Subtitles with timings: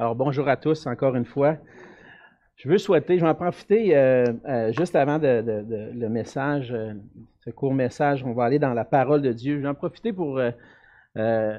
[0.00, 1.58] Alors bonjour à tous encore une fois.
[2.56, 6.94] Je veux souhaiter, je vais en profiter euh, euh, juste avant le message, euh,
[7.44, 9.56] ce court message, on va aller dans la parole de Dieu.
[9.58, 10.40] Je vais en profiter pour
[11.18, 11.58] euh,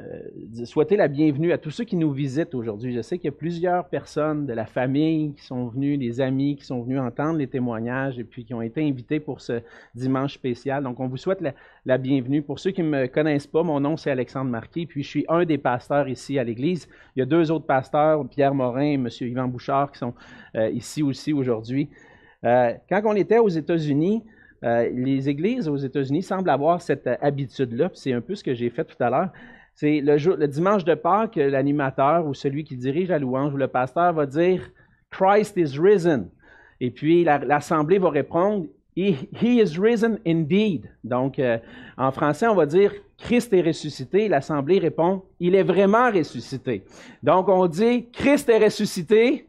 [0.64, 2.94] souhaiter la bienvenue à tous ceux qui nous visitent aujourd'hui.
[2.94, 6.56] Je sais qu'il y a plusieurs personnes de la famille qui sont venues, des amis
[6.56, 9.62] qui sont venus entendre les témoignages et puis qui ont été invités pour ce
[9.94, 10.84] dimanche spécial.
[10.84, 11.44] Donc, on vous souhaite
[11.86, 12.42] la, bienvenue.
[12.42, 15.26] Pour ceux qui ne me connaissent pas, mon nom c'est Alexandre Marquis, puis je suis
[15.28, 16.88] un des pasteurs ici à l'Église.
[17.18, 19.10] Il y a deux autres pasteurs, Pierre Morin et M.
[19.20, 20.14] Yvan Bouchard, qui sont
[20.56, 21.90] euh, ici aussi aujourd'hui.
[22.46, 24.24] Euh, quand on était aux États-Unis,
[24.64, 28.70] euh, les églises aux États-Unis semblent avoir cette habitude-là, c'est un peu ce que j'ai
[28.70, 29.30] fait tout à l'heure.
[29.76, 33.68] C'est le, le, dimanche de Pâques, l'animateur ou celui qui dirige la louange ou le
[33.68, 34.70] pasteur va dire
[35.10, 36.30] Christ is risen.
[36.80, 38.66] Et puis l'assemblée va répondre
[38.96, 40.90] he, is risen indeed.
[41.04, 41.58] Donc euh,
[41.98, 44.28] en français, on va dire Christ est ressuscité.
[44.28, 46.84] L'assemblée répond Il est vraiment ressuscité.
[47.22, 49.48] Donc on dit Christ est ressuscité.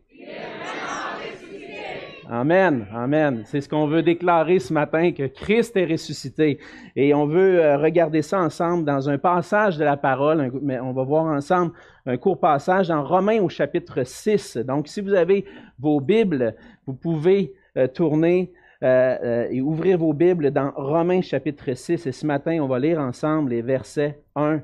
[2.34, 3.42] Amen, amen.
[3.44, 6.58] C'est ce qu'on veut déclarer ce matin, que Christ est ressuscité.
[6.97, 10.94] Et on veut euh, regarder ça ensemble dans un passage de la parole, mais on
[10.94, 11.75] va voir ensemble
[12.06, 14.56] un court passage dans Romains au chapitre 6.
[14.56, 15.44] Donc, si vous avez
[15.78, 16.55] vos Bibles,
[16.86, 18.50] vous pouvez euh, tourner
[18.83, 22.06] euh, et ouvrir vos Bibles dans Romains chapitre 6.
[22.06, 24.62] Et ce matin, on va lire ensemble les versets 1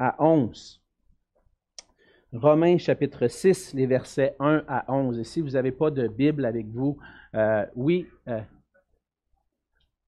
[0.00, 0.83] à 11.
[2.34, 5.20] Romains chapitre 6, les versets 1 à 11.
[5.20, 6.98] Et si vous n'avez pas de Bible avec vous,
[7.34, 8.06] euh, oui.
[8.28, 8.40] Euh,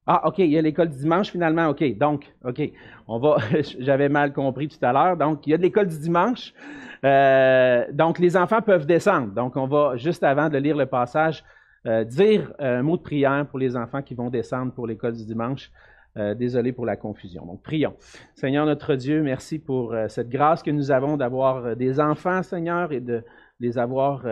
[0.09, 1.69] ah, OK, il y a l'école du dimanche finalement.
[1.69, 2.61] OK, donc, OK,
[3.07, 3.37] on va.
[3.79, 5.17] J'avais mal compris tout à l'heure.
[5.17, 6.53] Donc, il y a de l'école du dimanche.
[7.05, 9.33] Euh, donc, les enfants peuvent descendre.
[9.33, 11.45] Donc, on va, juste avant de lire le passage,
[12.07, 15.71] dire un mot de prière pour les enfants qui vont descendre pour l'école du dimanche.
[16.19, 17.45] Euh, désolé pour la confusion.
[17.45, 17.95] Donc, prions.
[18.35, 22.43] Seigneur notre Dieu, merci pour euh, cette grâce que nous avons d'avoir euh, des enfants,
[22.43, 23.23] Seigneur, et de
[23.61, 24.25] les avoir,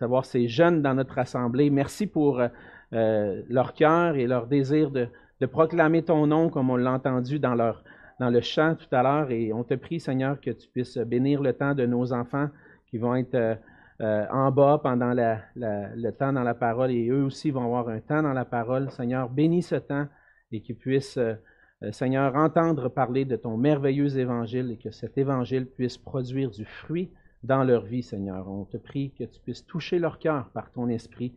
[0.00, 1.70] d'avoir ces jeunes dans notre assemblée.
[1.70, 2.42] Merci pour
[2.90, 5.08] leur cœur et leur désir de,
[5.46, 7.84] proclamer ton nom, comme on l'a entendu dans, leur,
[8.18, 9.30] dans le chant tout à l'heure.
[9.30, 12.48] Et on te prie, Seigneur, que tu puisses bénir le temps de nos enfants
[12.88, 13.58] qui vont être
[14.00, 18.22] en bas pendant le temps dans la parole et eux aussi vont avoir un temps
[18.22, 18.90] dans la parole.
[18.90, 20.08] Seigneur, bénis ce temps
[20.54, 21.34] et qu'ils puissent, euh,
[21.82, 26.64] euh, Seigneur, entendre parler de ton merveilleux évangile et que cet évangile puisse produire du
[26.64, 27.10] fruit
[27.42, 28.48] dans leur vie, Seigneur.
[28.48, 31.34] On te prie que tu puisses toucher leur cœur par ton esprit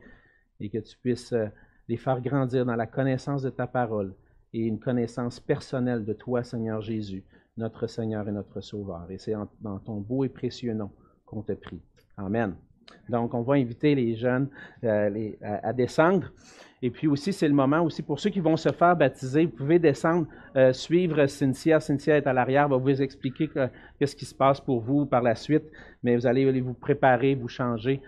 [0.60, 1.48] et que tu puisses euh,
[1.88, 4.14] les faire grandir dans la connaissance de ta parole
[4.54, 7.24] et une connaissance personnelle de toi, Seigneur Jésus,
[7.58, 9.10] notre Seigneur et notre Sauveur.
[9.10, 10.92] Et c'est dans ton beau et précieux nom
[11.26, 11.82] qu'on te prie.
[12.18, 12.56] Amen.
[13.10, 14.50] Donc, on va inviter les jeunes
[14.84, 16.32] à, descendre.
[16.82, 19.52] Et puis aussi, c'est le moment aussi pour ceux qui vont se faire baptiser, vous
[19.52, 21.80] pouvez descendre, euh, suivre Cynthia.
[21.80, 23.50] Cynthia est à l'arrière, va vous expliquer
[23.98, 25.64] qu'est-ce qui se passe pour vous par la suite.
[26.04, 28.02] Mais vous allez vous préparer, vous changer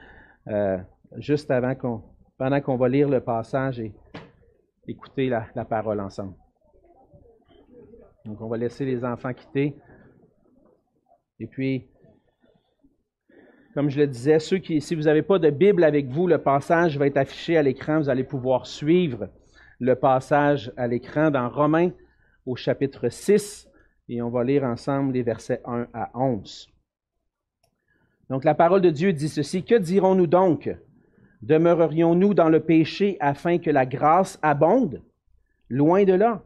[0.47, 0.78] euh,
[1.18, 2.03] juste avant qu'on,
[2.38, 3.91] pendant qu'on va lire le passage et
[4.88, 6.35] écouter la parole ensemble.
[8.25, 9.75] Donc, on va laisser les enfants quitter.
[11.40, 11.88] Et puis,
[13.74, 16.40] comme je le disais, ceux qui, si vous n'avez pas de Bible avec vous, le
[16.40, 18.00] passage va être affiché à l'écran.
[18.00, 19.30] Vous allez pouvoir suivre
[19.80, 21.91] le passage à l'écran dans Romains
[22.46, 23.69] au chapitre 6
[24.09, 26.69] et on va lire ensemble les versets 1 à 11.
[28.29, 30.69] Donc la parole de Dieu dit ceci, Que dirons-nous donc?
[31.41, 35.03] Demeurerions-nous dans le péché afin que la grâce abonde?
[35.69, 36.44] Loin de là.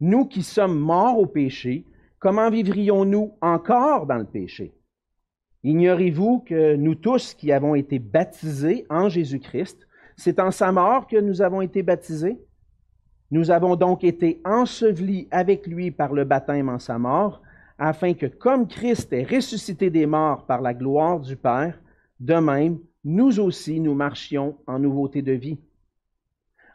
[0.00, 1.86] Nous qui sommes morts au péché,
[2.18, 4.74] comment vivrions-nous encore dans le péché?
[5.66, 11.16] Ignorez-vous que nous tous qui avons été baptisés en Jésus-Christ, c'est en sa mort que
[11.16, 12.38] nous avons été baptisés?
[13.32, 17.42] Nous avons donc été ensevelis avec lui par le baptême en sa mort,
[17.80, 21.76] afin que comme Christ est ressuscité des morts par la gloire du Père,
[22.20, 25.58] de même, nous aussi, nous marchions en nouveauté de vie.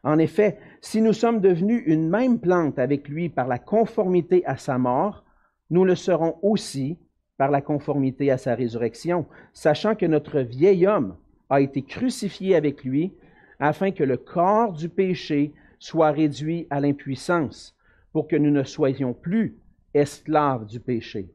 [0.03, 4.57] En effet, si nous sommes devenus une même plante avec lui par la conformité à
[4.57, 5.23] sa mort,
[5.69, 6.97] nous le serons aussi
[7.41, 11.15] par la conformité à sa résurrection, sachant que notre vieil homme
[11.49, 13.13] a été crucifié avec lui,
[13.59, 17.75] afin que le corps du péché soit réduit à l'impuissance,
[18.13, 19.57] pour que nous ne soyons plus
[19.95, 21.31] esclaves du péché.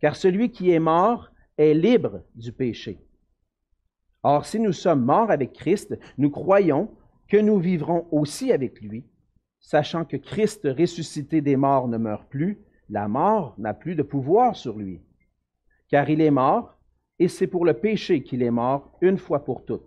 [0.00, 2.98] Car celui qui est mort est libre du péché.
[4.24, 6.90] Or, si nous sommes morts avec Christ, nous croyons
[7.28, 9.04] que nous vivrons aussi avec lui,
[9.60, 12.58] sachant que Christ ressuscité des morts ne meurt plus,
[12.90, 15.00] la mort n'a plus de pouvoir sur lui
[15.92, 16.74] car il est mort,
[17.18, 19.86] et c'est pour le péché qu'il est mort une fois pour toutes.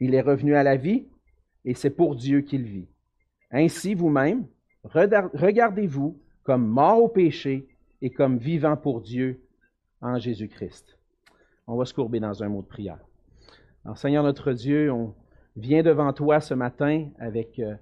[0.00, 1.06] Il est revenu à la vie,
[1.64, 2.88] et c'est pour Dieu qu'il vit.
[3.52, 4.48] Ainsi, vous-même,
[4.82, 7.68] regardez-vous comme mort au péché
[8.02, 9.40] et comme vivant pour Dieu
[10.00, 10.98] en Jésus-Christ.
[11.68, 12.98] On va se courber dans un mot de prière.
[13.84, 15.14] Alors, Seigneur notre Dieu, on
[15.54, 17.76] vient devant toi ce matin avec euh,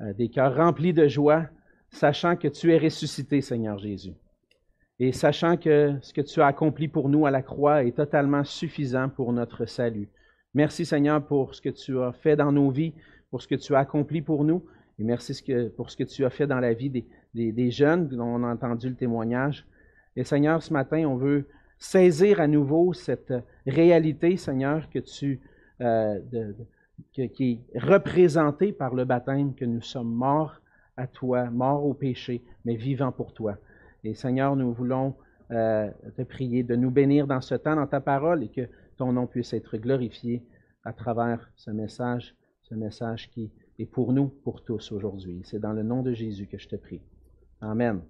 [0.00, 1.44] euh, des cœurs remplis de joie,
[1.90, 4.14] sachant que tu es ressuscité, Seigneur Jésus.
[5.00, 8.44] Et sachant que ce que tu as accompli pour nous à la croix est totalement
[8.44, 10.08] suffisant pour notre salut.
[10.54, 12.94] Merci, Seigneur, pour ce que tu as fait dans nos vies,
[13.30, 14.64] pour ce que tu as accompli pour nous.
[14.98, 15.40] Et merci
[15.76, 18.52] pour ce que tu as fait dans la vie des, des jeunes dont on a
[18.52, 19.64] entendu le témoignage.
[20.16, 21.46] Et Seigneur, ce matin, on veut
[21.78, 23.32] saisir à nouveau cette
[23.66, 25.40] réalité, Seigneur, que tu,
[25.80, 26.18] euh,
[27.12, 30.60] qui est représentée par le baptême, que nous sommes morts
[30.96, 33.58] à toi, morts au péché, mais vivants pour toi.
[34.04, 35.14] Et Seigneur, nous voulons
[35.50, 39.12] euh, te prier de nous bénir dans ce temps, dans ta parole, et que ton
[39.12, 40.42] nom puisse être glorifié
[40.84, 45.42] à travers ce message, ce message qui est pour nous, pour tous aujourd'hui.
[45.44, 47.02] C'est dans le nom de Jésus que je te prie.
[47.60, 48.02] Amen.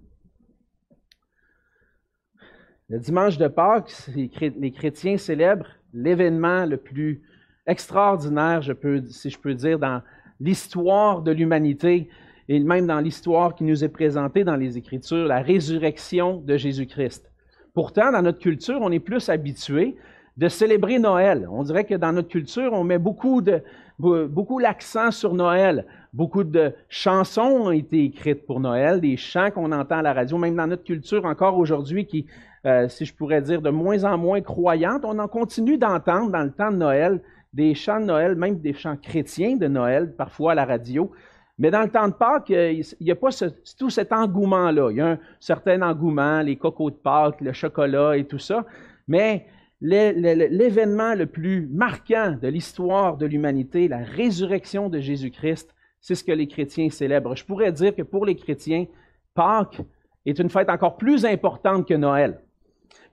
[2.89, 7.21] Le dimanche de Pâques, les chrétiens célèbrent l'événement le plus
[7.67, 10.01] extraordinaire, si je peux dire, dans
[10.39, 12.09] l'histoire de l'humanité
[12.49, 17.31] et même dans l'histoire qui nous est présentée dans les Écritures, la résurrection de Jésus-Christ.
[17.73, 19.95] Pourtant, dans notre culture, on est plus habitué
[20.35, 21.47] de célébrer Noël.
[21.51, 23.61] On dirait que dans notre culture, on met beaucoup, de,
[23.99, 25.85] beaucoup l'accent sur Noël.
[26.11, 30.37] Beaucoup de chansons ont été écrites pour Noël, des chants qu'on entend à la radio,
[30.37, 32.25] même dans notre culture encore aujourd'hui qui
[32.65, 35.05] euh, si je pourrais dire, de moins en moins croyantes.
[35.05, 37.21] On en continue d'entendre dans le temps de Noël
[37.53, 41.11] des chants de Noël, même des chants chrétiens de Noël, parfois à la radio.
[41.59, 43.29] Mais dans le temps de Pâques, euh, il n'y a pas
[43.77, 44.91] tout cet engouement-là.
[44.91, 48.65] Il y a un certain engouement, les cocos de Pâques, le chocolat et tout ça.
[49.09, 49.45] Mais
[49.81, 56.31] l'événement le plus marquant de l'histoire de l'humanité, la résurrection de Jésus-Christ, c'est ce que
[56.31, 57.35] les chrétiens célèbrent.
[57.35, 58.85] Je pourrais dire que pour les chrétiens,
[59.33, 59.81] Pâques
[60.25, 62.39] est une fête encore plus importante que Noël.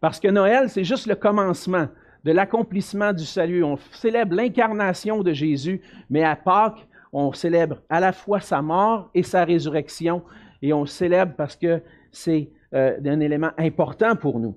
[0.01, 1.89] Parce que Noël, c'est juste le commencement
[2.25, 3.65] de l'accomplissement du salut.
[3.65, 6.87] On célèbre l'incarnation de Jésus, mais à Pâques,
[7.19, 10.23] on célèbre à la fois sa mort et sa résurrection.
[10.61, 11.81] Et on célèbre parce que
[12.13, 14.55] c'est euh, un élément important pour nous.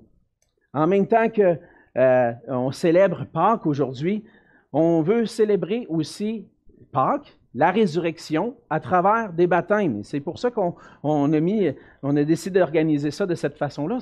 [0.74, 1.58] En même temps que
[1.96, 4.24] euh, on célèbre Pâques aujourd'hui,
[4.74, 6.46] on veut célébrer aussi
[6.92, 10.04] Pâques, la résurrection à travers des baptêmes.
[10.04, 10.74] C'est pour ça qu'on
[11.32, 13.98] a décidé d'organiser ça de cette façon-là.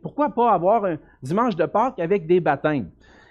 [0.00, 2.88] Pourquoi pas avoir un dimanche de Pâques avec des baptêmes?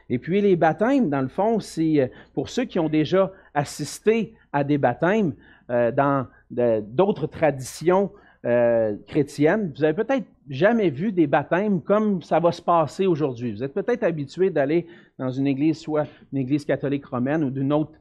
[0.09, 4.33] Et puis les baptêmes, dans le fond, c'est euh, pour ceux qui ont déjà assisté
[4.53, 5.33] à des baptêmes
[5.69, 8.11] euh, dans d'autres traditions
[8.45, 13.51] euh, chrétiennes, vous avez peut-être jamais vu des baptêmes comme ça va se passer aujourd'hui.
[13.51, 14.85] Vous êtes peut-être habitué d'aller
[15.17, 17.91] dans une église, soit une église catholique romaine ou d'une autre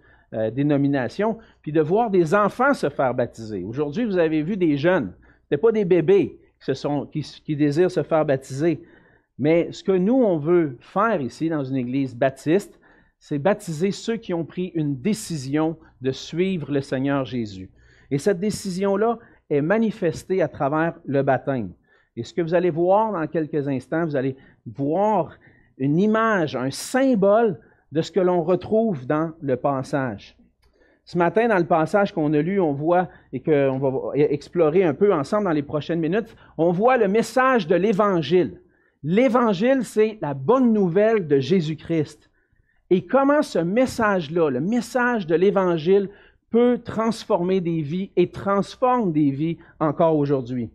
[0.52, 3.62] dénomination, puis de voir des enfants se faire baptiser.
[3.62, 5.12] Aujourd'hui, vous avez vu des jeunes.
[5.50, 6.38] Ce pas des bébés
[7.44, 8.82] qui désirent se faire baptiser.
[9.38, 12.78] Mais ce que nous, on veut faire ici dans une église baptiste,
[13.18, 17.70] c'est baptiser ceux qui ont pris une décision de suivre le Seigneur Jésus.
[18.10, 19.18] Et cette décision-là
[19.50, 21.72] est manifestée à travers le baptême.
[22.16, 24.36] Et ce que vous allez voir dans quelques instants, vous allez
[24.66, 25.36] voir
[25.78, 27.58] une image, un symbole
[27.90, 30.36] de ce que l'on retrouve dans le passage.
[31.04, 34.94] Ce matin, dans le passage qu'on a lu, on voit, et qu'on va explorer un
[34.94, 38.60] peu ensemble dans les prochaines minutes, on voit le message de l'Évangile.
[39.06, 42.30] L'Évangile, c'est la bonne nouvelle de Jésus-Christ.
[42.88, 46.08] Et comment ce message-là, le message de l'Évangile,
[46.48, 50.70] peut transformer des vies et transforme des vies encore aujourd'hui?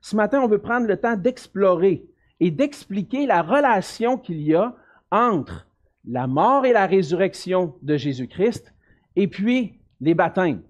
[0.00, 2.04] Ce matin, on veut prendre le temps d'explorer
[2.38, 4.76] et d'expliquer la relation qu'il y a
[5.10, 5.66] entre
[6.06, 8.72] la mort et la résurrection de Jésus-Christ,
[9.16, 10.62] et puis les baptêmes.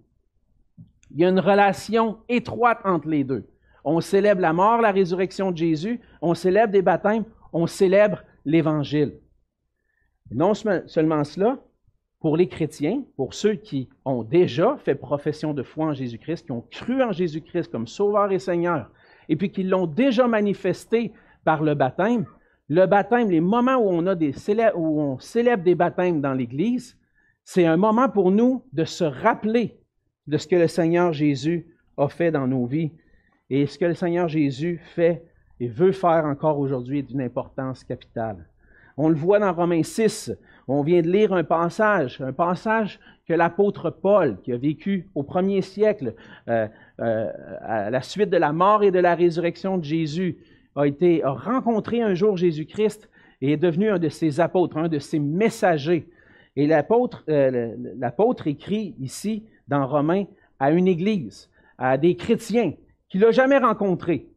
[1.11, 3.47] Il y a une relation étroite entre les deux.
[3.85, 9.15] On célèbre la mort, la résurrection de Jésus, on célèbre des baptêmes, on célèbre l'Évangile.
[10.31, 11.59] Non seulement cela,
[12.21, 16.53] pour les chrétiens, pour ceux qui ont déjà fait profession de foi en Jésus-Christ, qui
[16.53, 18.91] ont cru en Jésus-Christ comme Sauveur et Seigneur,
[19.29, 21.13] et puis qui l'ont déjà manifesté
[21.45, 22.27] par le baptême,
[22.69, 24.33] le baptême, les moments où on, a des
[24.77, 26.97] où on célèbre des baptêmes dans l'Église,
[27.45, 29.81] c'est un moment pour nous de se rappeler
[30.27, 32.93] de ce que le Seigneur Jésus a fait dans nos vies.
[33.51, 35.25] Et ce que le Seigneur Jésus fait
[35.59, 38.47] et veut faire encore aujourd'hui est d'une importance capitale.
[38.97, 40.33] On le voit dans Romains 6.
[40.69, 45.23] On vient de lire un passage, un passage que l'apôtre Paul, qui a vécu au
[45.23, 46.15] premier siècle,
[46.49, 46.69] euh,
[47.01, 50.39] euh, à la suite de la mort et de la résurrection de Jésus,
[50.77, 53.09] a, été, rencontré un jour Jésus-Christ
[53.43, 56.09] et est devenu un de ses apôtres, un de ses messagers.
[56.57, 57.75] Et l'apôtre, euh,
[58.47, 60.25] écrit ici, dans Romains,
[60.59, 62.75] à une église, à des chrétiens
[63.11, 64.29] qu'il n'a jamais rencontrés.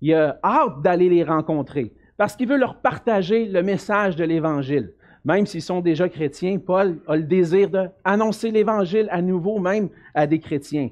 [0.00, 4.92] Il a hâte d'aller les rencontrer parce qu'il veut leur partager le message de l'Évangile.
[5.24, 10.26] Même s'ils sont déjà chrétiens, Paul a le désir d'annoncer l'Évangile à nouveau, même à
[10.26, 10.90] des chrétiens.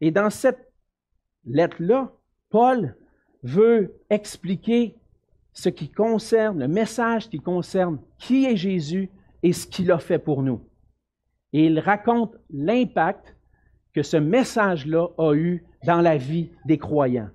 [0.00, 0.72] Et dans cette
[1.44, 2.12] lettre-là,
[2.50, 2.96] Paul
[3.42, 4.96] veut expliquer
[5.52, 9.10] ce qui concerne, le message qui concerne qui est Jésus
[9.42, 10.60] et ce qu'il a fait pour nous.
[11.52, 13.36] Et il raconte l'impact
[13.94, 17.30] que ce message-là a eu dans la vie des croyants.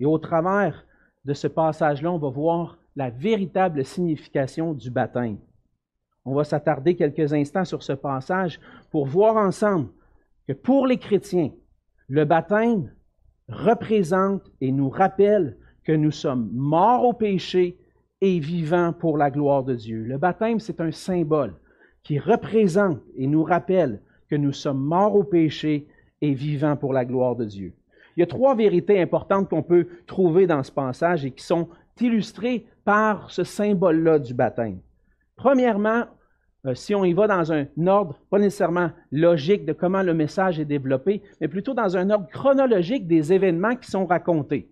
[0.00, 0.84] Et au travers
[1.24, 5.38] de ce passage-là, on va voir la véritable signification du baptême.
[6.24, 9.88] On va s'attarder quelques instants sur ce passage pour voir ensemble
[10.46, 11.52] que pour les chrétiens,
[12.08, 12.90] le baptême
[13.48, 17.78] représente et nous rappelle que nous sommes morts au péché
[18.20, 20.02] et vivants pour la gloire de Dieu.
[20.02, 21.54] Le baptême, c'est un symbole
[22.02, 25.86] qui représente et nous rappelle que nous sommes morts au péché
[26.20, 27.74] et vivants pour la gloire de Dieu.
[28.16, 31.68] Il y a trois vérités importantes qu'on peut trouver dans ce passage et qui sont
[32.00, 34.80] illustrées par ce symbole-là du baptême.
[35.36, 36.04] Premièrement,
[36.66, 40.58] euh, si on y va dans un ordre pas nécessairement logique de comment le message
[40.58, 44.68] est développé, mais plutôt dans un ordre chronologique des événements qui sont racontés.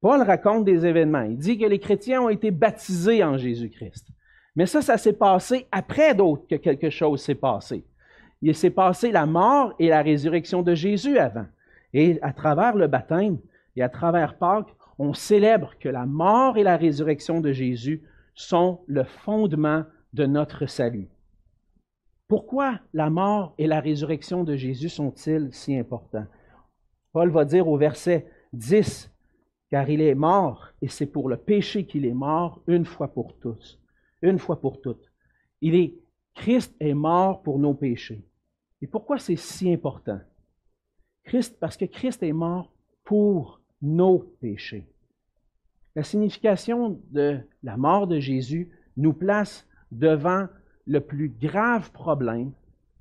[0.00, 1.22] Paul raconte des événements.
[1.22, 4.08] Il dit que les chrétiens ont été baptisés en Jésus-Christ.
[4.56, 7.84] Mais ça, ça s'est passé après d'autres que quelque chose s'est passé.
[8.46, 11.46] Il s'est passé la mort et la résurrection de Jésus avant.
[11.94, 13.38] Et à travers le baptême
[13.74, 18.02] et à travers Pâques, on célèbre que la mort et la résurrection de Jésus
[18.34, 21.08] sont le fondement de notre salut.
[22.28, 26.26] Pourquoi la mort et la résurrection de Jésus sont-ils si importants?
[27.12, 29.10] Paul va dire au verset 10,
[29.70, 33.38] car il est mort, et c'est pour le péché qu'il est mort une fois pour
[33.38, 33.80] tous,
[34.20, 35.10] une fois pour toutes.
[35.62, 35.94] Il est,
[36.34, 38.22] Christ est mort pour nos péchés.
[38.84, 40.20] Et pourquoi c'est si important?
[41.22, 42.70] Christ, parce que Christ est mort
[43.02, 44.86] pour nos péchés.
[45.96, 50.48] La signification de la mort de Jésus nous place devant
[50.84, 52.52] le plus grave problème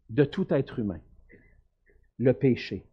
[0.09, 1.01] de tout être humain,
[2.17, 2.85] le péché.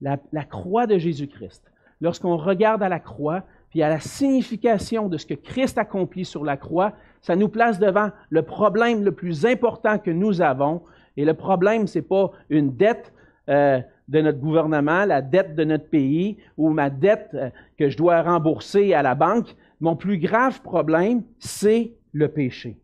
[0.00, 1.70] La, croix de Jésus-Christ.
[2.00, 6.44] Lorsqu'on regarde à la croix, puis à la signification de ce que Christ accomplit sur
[6.44, 10.82] la croix, ça nous place devant le problème le plus important que nous avons.
[11.16, 13.12] Et le problème, ce n'est pas une dette
[13.48, 17.96] euh, de notre gouvernement, la dette de notre pays ou ma dette euh, que je
[17.96, 19.54] dois rembourser à la banque.
[19.80, 22.78] Mon plus grave problème, c'est le péché.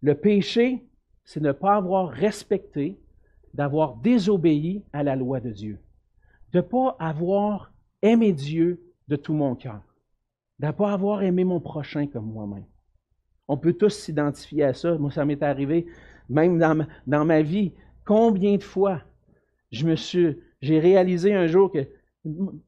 [0.00, 0.84] Le péché,
[1.24, 2.98] c'est ne pas avoir respecté,
[3.54, 5.78] d'avoir désobéi à la loi de Dieu,
[6.52, 9.82] de ne pas avoir aimé Dieu de tout mon cœur,
[10.58, 12.64] de ne pas avoir aimé mon prochain comme moi-même.
[13.48, 14.96] On peut tous s'identifier à ça.
[14.96, 15.86] Moi, ça m'est arrivé,
[16.32, 16.58] même
[17.06, 17.72] dans ma, vie,
[18.04, 19.02] combien de fois
[19.70, 21.86] je me suis, j'ai réalisé un jour que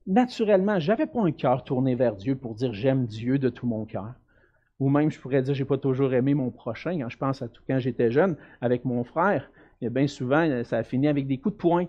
[0.06, 3.66] naturellement, je n'avais pas un cœur tourné vers Dieu pour dire j'aime Dieu de tout
[3.66, 4.14] mon cœur.
[4.80, 6.98] Ou même, je pourrais dire, j'ai pas toujours aimé mon prochain.
[6.98, 10.82] Quand je pense à tout quand j'étais jeune, avec mon frère, bien souvent, ça a
[10.82, 11.86] fini avec des coups de poing.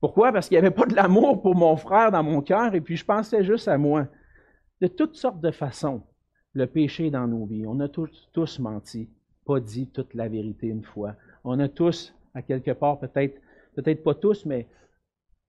[0.00, 0.32] Pourquoi?
[0.32, 2.96] Parce qu'il n'y avait pas de l'amour pour mon frère dans mon cœur, et puis
[2.96, 4.06] je pensais juste à moi.
[4.80, 6.02] De toutes sortes de façons,
[6.54, 7.66] le péché dans nos vies.
[7.66, 9.08] On a tous menti,
[9.44, 11.14] pas dit toute la vérité une fois.
[11.44, 13.40] On a tous, à quelque part, peut-être,
[13.74, 14.66] peut-être pas tous, mais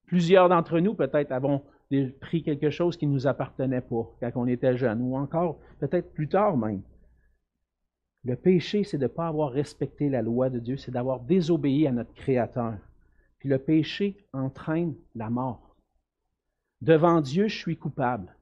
[0.06, 1.62] plusieurs d'entre nous, peut-être, avons
[2.20, 6.12] pris quelque chose qui ne nous appartenait pas quand on était jeune, ou encore peut-être
[6.14, 6.82] plus tard même.
[8.24, 11.88] Le péché, c'est de ne pas avoir respecté la loi de Dieu, c'est d'avoir désobéi
[11.88, 12.78] à notre Créateur.
[13.40, 15.76] Puis le péché entraîne la mort.
[16.82, 18.34] Devant Dieu, je suis coupable.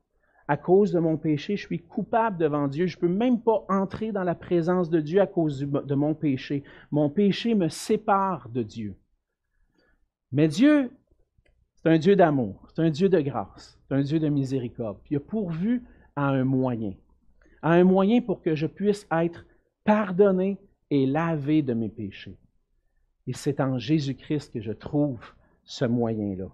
[0.51, 2.85] À cause de mon péché, je suis coupable devant Dieu.
[2.85, 6.13] Je ne peux même pas entrer dans la présence de Dieu à cause de mon
[6.13, 6.63] péché.
[6.91, 8.97] Mon péché me sépare de Dieu.
[10.33, 10.91] Mais Dieu
[11.81, 14.99] c'est un Dieu d'amour, c'est un Dieu de grâce, c'est un Dieu de miséricorde.
[15.09, 15.83] il a pourvu
[16.15, 16.93] à un moyen,
[17.63, 19.45] à un moyen pour que je puisse être
[19.83, 20.59] pardonné
[20.91, 22.37] et lavé de mes péchés.
[23.25, 25.21] Et c'est en Jésus-Christ que je trouve
[25.63, 26.49] ce moyen-là.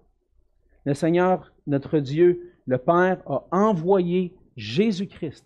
[0.86, 5.46] Le Seigneur, notre Dieu, le Père, a envoyé Jésus-Christ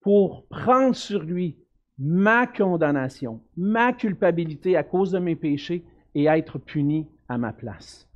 [0.00, 1.58] pour prendre sur lui
[1.98, 5.84] ma condamnation, ma culpabilité à cause de mes péchés
[6.14, 8.08] et être puni à ma place.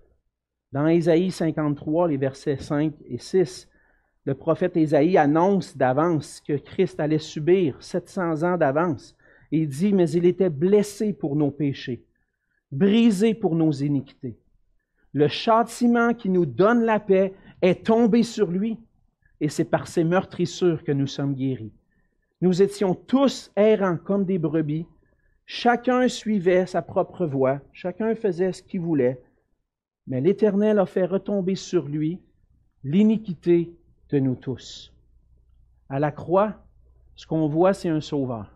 [0.72, 3.68] Dans Ésaïe 53, les versets 5 et 6,
[4.24, 9.16] le prophète Ésaïe annonce d'avance que Christ allait subir 700 ans d'avance.
[9.50, 12.04] il dit, mais il était blessé pour nos péchés,
[12.70, 14.38] brisé pour nos iniquités.
[15.12, 18.78] Le châtiment qui nous donne la paix est tombé sur lui,
[19.40, 21.72] et c'est par ses meurtrissures que nous sommes guéris.
[22.40, 24.86] Nous étions tous errants comme des brebis,
[25.46, 29.20] chacun suivait sa propre voie, chacun faisait ce qu'il voulait,
[30.06, 32.18] mais l'Éternel a fait retomber sur lui
[32.82, 33.72] l'iniquité
[34.08, 34.92] de nous tous.
[35.88, 36.54] À la croix,
[37.14, 38.50] ce qu'on voit, c'est un sauveur.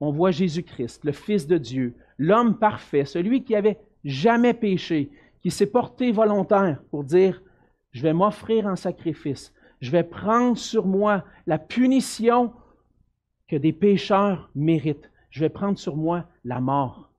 [0.00, 5.50] On voit Jésus-Christ, le Fils de Dieu, l'homme parfait, celui qui avait jamais péché, qui
[5.50, 7.42] s'est porté volontaire pour dire,
[7.92, 12.52] je vais m'offrir en sacrifice, je vais prendre sur moi la punition
[13.48, 17.12] que des pécheurs méritent, je vais prendre sur moi la mort.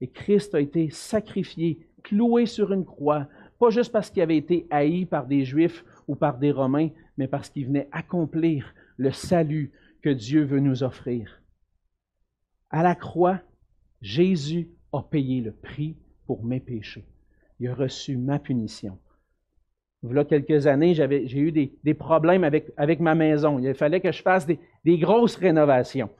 [0.00, 4.66] Et Christ a été sacrifié, cloué sur une croix, pas juste parce qu'il avait été
[4.70, 9.72] haï par des Juifs ou par des Romains, mais parce qu'il venait accomplir le salut
[10.02, 11.42] que Dieu veut nous offrir.
[12.70, 13.40] À la croix,
[14.02, 15.96] Jésus a payé le prix
[16.26, 17.06] pour mes péchés.
[17.58, 18.98] Il a reçu ma punition.
[20.04, 23.58] A quelques années, j'ai eu des, problèmes avec, ma maison.
[23.58, 26.10] Il fallait que je fasse des, grosses rénovations.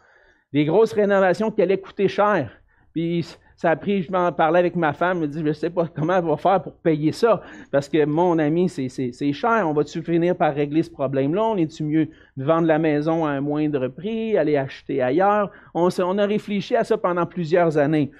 [0.53, 2.51] Des grosses rénovations qui allaient coûter cher.
[2.93, 5.53] Puis ça a pris, je m'en parlais avec ma femme, elle me dit, je ne
[5.53, 9.67] sais pas comment elle va faire pour payer ça, parce que mon ami, c'est cher,
[9.67, 11.43] on va-tu finir par régler ce problème-là?
[11.43, 15.51] On est-tu mieux de vendre la maison à un moindre prix, aller acheter ailleurs?
[15.75, 18.11] On, on a réfléchi à ça pendant plusieurs années.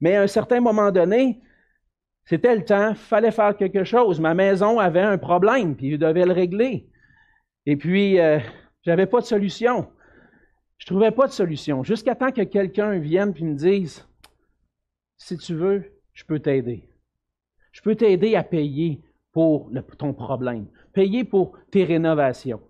[0.00, 1.40] Mais à un certain moment donné,
[2.24, 4.20] c'était le temps, il fallait faire quelque chose.
[4.20, 6.88] Ma maison avait un problème, puis je devais le régler.
[7.66, 8.38] Et puis, euh,
[8.82, 9.88] j'avais pas de solution.
[10.78, 11.82] Je trouvais pas de solution.
[11.82, 14.06] Jusqu'à temps que quelqu'un vienne et me dise,
[15.18, 15.84] si tu veux,
[16.14, 16.88] je peux t'aider.
[17.72, 22.60] Je peux t'aider à payer pour ton problème, payer pour tes rénovations.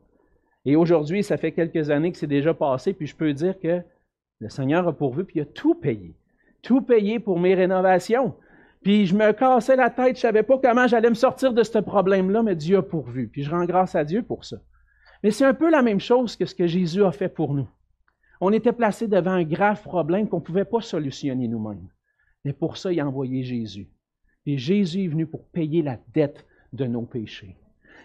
[0.65, 3.81] Et aujourd'hui, ça fait quelques années que c'est déjà passé, puis je peux dire que
[4.41, 6.15] le Seigneur a pourvu, puis il a tout payé.
[6.63, 8.35] Tout payé pour mes rénovations.
[8.83, 11.63] Puis je me cassais la tête, je ne savais pas comment j'allais me sortir de
[11.63, 13.29] ce problème-là, mais Dieu a pourvu.
[13.29, 14.57] Puis je rends grâce à Dieu pour ça.
[15.23, 17.69] Mais c'est un peu la même chose que ce que Jésus a fait pour nous.
[18.41, 21.89] On était placé devant un grave problème qu'on ne pouvait pas solutionner nous-mêmes.
[22.45, 23.91] Mais pour ça, il a envoyé Jésus.
[24.47, 27.57] Et Jésus est venu pour payer la dette de nos péchés.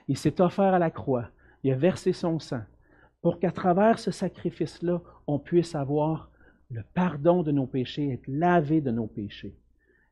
[0.09, 1.29] Il s'est offert à la croix.
[1.63, 2.61] Il a versé son sang
[3.21, 6.29] pour qu'à travers ce sacrifice-là, on puisse avoir
[6.69, 9.55] le pardon de nos péchés, être lavé de nos péchés.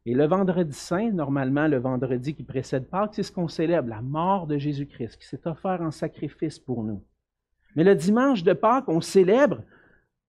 [0.05, 4.01] Et le vendredi saint, normalement le vendredi qui précède Pâques, c'est ce qu'on célèbre, la
[4.01, 7.01] mort de Jésus-Christ, qui s'est offert en sacrifice pour nous.
[7.75, 9.63] Mais le dimanche de Pâques, on célèbre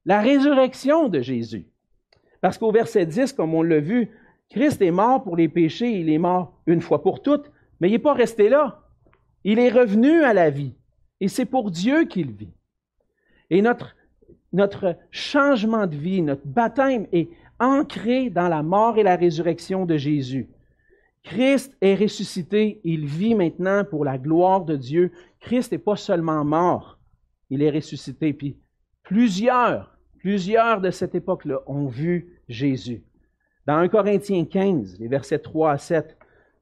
[0.05, 1.67] la résurrection de Jésus.
[2.41, 4.11] Parce qu'au verset 10, comme on l'a vu,
[4.51, 7.93] Christ est mort pour les péchés, il est mort une fois pour toutes, mais il
[7.93, 8.83] n'est pas resté là.
[9.43, 10.75] Il est revenu à la vie.
[11.21, 12.53] Et c'est pour Dieu qu'il vit.
[13.51, 13.97] Et notre,
[14.53, 17.29] notre changement de vie, notre baptême est
[17.61, 20.49] ancré dans la mort et la résurrection de Jésus.
[21.23, 25.13] Christ est ressuscité, il vit maintenant pour la gloire de Dieu.
[25.41, 26.99] Christ n'est pas seulement mort,
[27.51, 28.33] il est ressuscité.
[28.33, 28.59] Puis
[29.03, 33.03] plusieurs Plusieurs de cette époque-là ont vu Jésus.
[33.67, 36.17] Dans 1 Corinthiens 15, les versets 3 à 7,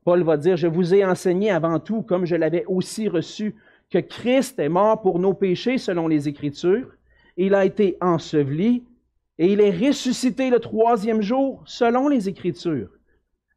[0.05, 3.55] Paul va dire, Je vous ai enseigné avant tout, comme je l'avais aussi reçu,
[3.89, 6.89] que Christ est mort pour nos péchés selon les Écritures,
[7.37, 8.83] il a été enseveli,
[9.43, 12.91] et il est ressuscité le troisième jour selon les Écritures.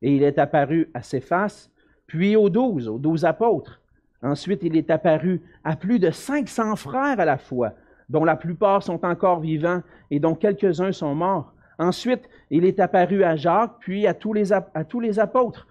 [0.02, 1.70] Et il est apparu à ses faces,
[2.08, 3.80] puis aux douze, aux douze apôtres.
[4.24, 7.74] Ensuite, il est apparu à plus de 500 frères à la fois,
[8.10, 11.54] dont la plupart sont encore vivants et dont quelques-uns sont morts.
[11.78, 15.68] Ensuite, il est apparu à Jacques, puis à tous les, à tous les apôtres.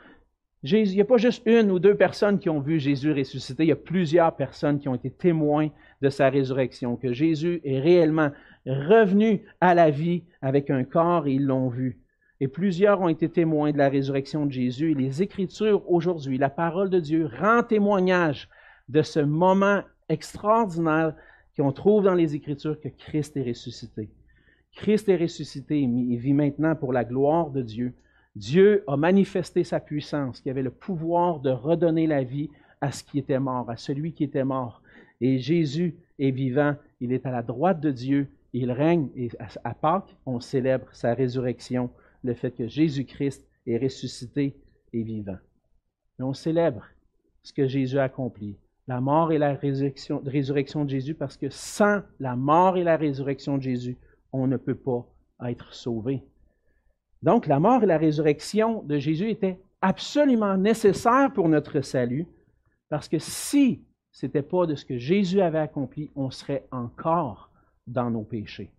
[0.65, 3.69] Il n'y a pas juste une ou deux personnes qui ont vu Jésus ressusciter, il
[3.69, 5.69] y a plusieurs personnes qui ont été témoins
[6.01, 8.31] de sa résurrection, que Jésus est réellement
[8.67, 12.01] revenu à la vie avec un corps et ils l'ont vu.
[12.41, 14.91] Et plusieurs ont été témoins de la résurrection de Jésus.
[14.91, 18.49] Et les Écritures aujourd'hui, la parole de Dieu rend témoignage
[18.89, 21.15] de ce moment extraordinaire
[21.57, 24.11] qu'on trouve dans les Écritures que Christ est ressuscité.
[24.75, 27.95] Christ est ressuscité et vit maintenant pour la gloire de Dieu.
[28.37, 33.05] Dieu a manifesté sa puissance, qui avait le pouvoir de redonner la vie à ce
[33.05, 34.83] qui était mort, à celui qui était mort.
[35.21, 39.31] Et Jésus est vivant, il est à la droite de Dieu, il règne, et
[39.65, 41.91] à Pâques, on célèbre sa résurrection,
[42.23, 44.55] le fait que Jésus-Christ est ressuscité
[44.93, 45.39] et vivant.
[46.19, 46.85] Mais on célèbre
[47.43, 50.21] ce que Jésus a accompli la mort et la résurrection,
[50.85, 53.97] de Jésus parce que sans la mort et la résurrection de Jésus,
[54.33, 55.07] on ne peut pas
[55.47, 56.23] être sauvé.
[57.25, 62.27] Donc la mort et la résurrection de Jésus étaient absolument nécessaires pour notre salut
[62.91, 63.83] parce que si
[64.13, 67.51] ce n'était pas de ce que Jésus avait accompli, on serait encore
[67.87, 68.71] dans nos péchés.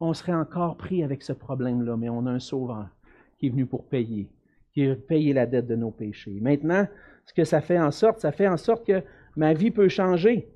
[0.00, 2.88] On serait encore pris avec ce problème-là, mais on a un sauveur
[3.36, 4.30] qui est venu pour payer,
[4.72, 6.38] qui a payé la dette de nos péchés.
[6.40, 6.88] Maintenant,
[7.26, 9.02] ce que ça fait en sorte, ça fait en sorte que
[9.36, 10.48] ma vie peut changer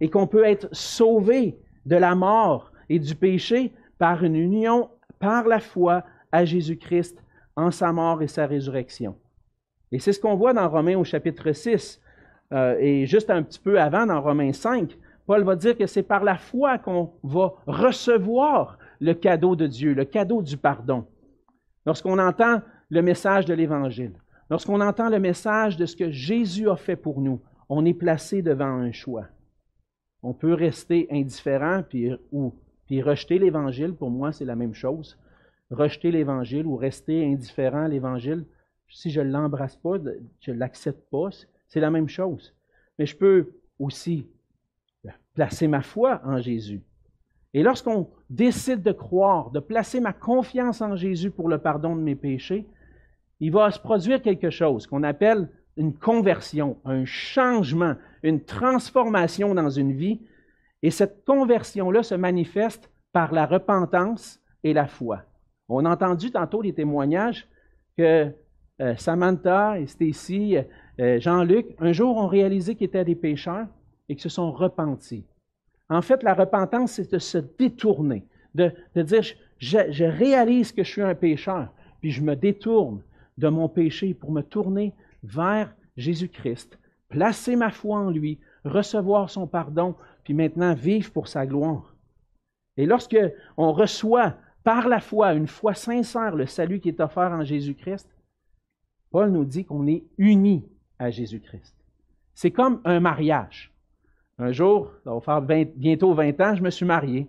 [0.00, 4.88] et qu'on peut être sauvé de la mort et du péché par une union,
[5.18, 7.22] par la foi à Jésus-Christ
[7.54, 9.16] en sa mort et sa résurrection.
[9.92, 12.00] Et c'est ce qu'on voit dans Romains au chapitre 6
[12.52, 14.96] euh, et juste un petit peu avant dans Romains 5.
[15.26, 19.94] Paul va dire que c'est par la foi qu'on va recevoir le cadeau de Dieu,
[19.94, 21.06] le cadeau du pardon.
[21.86, 24.12] Lorsqu'on entend le message de l'Évangile,
[24.50, 28.42] lorsqu'on entend le message de ce que Jésus a fait pour nous, on est placé
[28.42, 29.26] devant un choix.
[30.22, 32.54] On peut rester indifférent puis, ou
[32.86, 35.18] puis rejeter l'Évangile, pour moi, c'est la même chose.
[35.72, 38.44] Rejeter l'Évangile ou rester indifférent à l'Évangile,
[38.88, 39.96] si je ne l'embrasse pas,
[40.40, 41.30] je ne l'accepte pas,
[41.66, 42.54] c'est la même chose.
[42.98, 44.26] Mais je peux aussi
[45.34, 46.82] placer ma foi en Jésus.
[47.54, 52.02] Et lorsqu'on décide de croire, de placer ma confiance en Jésus pour le pardon de
[52.02, 52.66] mes péchés,
[53.40, 59.70] il va se produire quelque chose qu'on appelle une conversion, un changement, une transformation dans
[59.70, 60.20] une vie.
[60.82, 65.22] Et cette conversion-là se manifeste par la repentance et la foi.
[65.68, 67.46] On a entendu tantôt les témoignages
[67.96, 68.32] que
[68.80, 70.56] euh, Samantha et Stacy,
[70.98, 73.66] euh, Jean-Luc, un jour ont réalisé qu'ils étaient des pécheurs
[74.08, 75.24] et qu'ils se sont repentis.
[75.88, 79.22] En fait, la repentance, c'est de se détourner, de, dire,
[79.58, 81.68] je, réalise que je suis un pécheur,
[82.00, 83.02] puis je me détourne
[83.38, 89.46] de mon péché pour me tourner vers Jésus-Christ, placer ma foi en lui, recevoir son
[89.46, 89.94] pardon,
[90.24, 91.94] puis maintenant vivre pour sa gloire.
[92.76, 93.18] Et lorsque
[93.56, 98.08] on reçoit par la foi, une foi sincère, le salut qui est offert en Jésus-Christ,
[99.10, 100.64] Paul nous dit qu'on est unis
[100.98, 101.74] à Jésus-Christ.
[102.34, 103.72] C'est comme un mariage.
[104.38, 107.26] Un jour, ça va faire bientôt 20 ans, je me suis marié.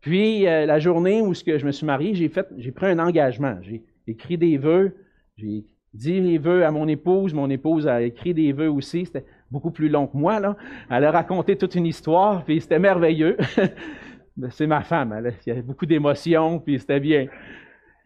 [0.00, 3.56] Puis, euh, la journée où je me suis marié, j'ai, fait, j'ai pris un engagement.
[3.62, 4.94] J'ai écrit des vœux,
[5.36, 9.06] j'ai dit les vœux à mon épouse, mon épouse a écrit des vœux aussi.
[9.06, 10.56] C'était beaucoup plus long que moi.
[10.90, 13.36] Elle a raconté toute une histoire, puis c'était merveilleux.
[14.50, 17.26] C'est ma femme, elle, il y avait beaucoup d'émotions, puis c'était bien.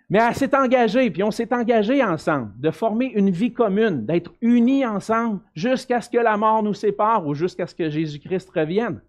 [0.09, 4.33] Mais elle s'est engagée, puis on s'est engagé ensemble, de former une vie commune, d'être
[4.41, 9.01] unis ensemble jusqu'à ce que la mort nous sépare ou jusqu'à ce que Jésus-Christ revienne.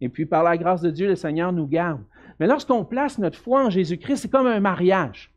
[0.00, 2.02] Et puis par la grâce de Dieu, le Seigneur nous garde.
[2.40, 5.32] Mais lorsqu'on place notre foi en Jésus-Christ, c'est comme un mariage.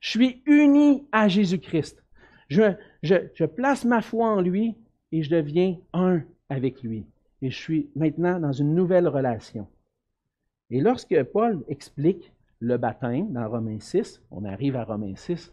[0.00, 2.02] Je suis uni à Jésus-Christ.
[2.48, 4.74] Je place ma foi en lui
[5.12, 7.06] et je deviens un avec lui.
[7.40, 9.66] Et je suis maintenant dans une nouvelle relation.
[10.70, 15.52] Et lorsque Paul explique le baptême dans Romains 6, on arrive à Romains 6,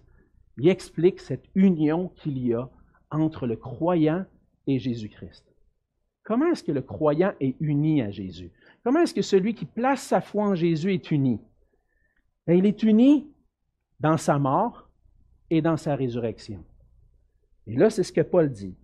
[0.58, 2.70] il explique cette union qu'il y a
[3.10, 4.26] entre le croyant
[4.68, 5.46] et Jésus-Christ.
[6.24, 8.52] Comment est-ce que le croyant est uni à Jésus?
[8.84, 11.40] Comment est-ce que celui qui place sa foi en Jésus est uni?
[12.46, 13.32] Ben, il est uni
[14.00, 14.90] dans sa mort
[15.50, 16.64] et dans sa résurrection.
[17.66, 18.76] Et là, c'est ce que Paul dit.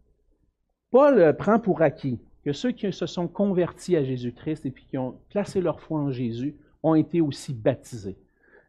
[0.90, 4.98] Paul euh, prend pour acquis que ceux qui se sont convertis à Jésus-Christ et qui
[4.98, 8.18] ont placé leur foi en Jésus ont été aussi baptisés.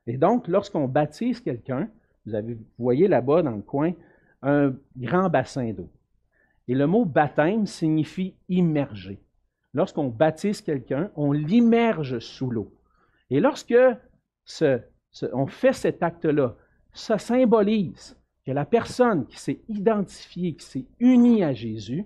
[0.06, 1.88] Et donc, lorsqu'on baptise quelqu'un,
[2.26, 3.92] vous, avez, voyez là-bas dans le coin
[4.42, 5.88] un grand bassin d'eau.
[6.68, 9.20] Et le mot baptême signifie immerger.
[9.72, 12.72] Lorsqu'on baptise quelqu'un, on l'immerge sous l'eau.
[13.30, 13.74] Et lorsque
[15.32, 16.54] on fait cet acte-là,
[16.92, 22.04] ça symbolise que la personne qui s'est identifiée, qui s'est unie à Jésus,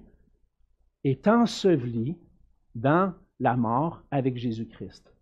[1.08, 2.16] est ensevelie
[2.74, 5.12] dans la mort avec Jésus-Christ.